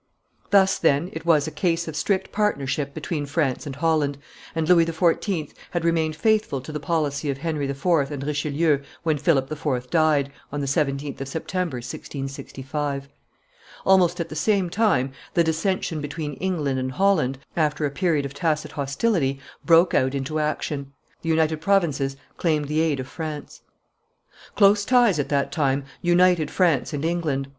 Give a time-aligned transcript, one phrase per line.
[0.49, 4.17] Thus, then, it was a case of strict partnership between France and Holland,
[4.55, 5.51] and Louis XIV.
[5.69, 8.09] had remained faithful to the policy of Henry IV.
[8.09, 9.91] and Richelieu when Philip IV.
[9.91, 13.09] died, on the 17th of September, 1665.
[13.85, 18.33] Almost at the same time the dissension between England and Holland, after a period of
[18.33, 20.93] tacit hostility, broke out into action.
[21.21, 23.61] The United Provinces claimed the aid of France.
[24.55, 27.49] Close ties at that time united France and England.